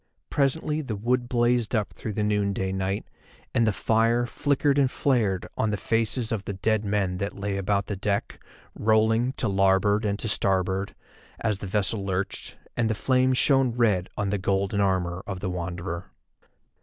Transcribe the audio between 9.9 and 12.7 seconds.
and to starboard, as the vessel lurched,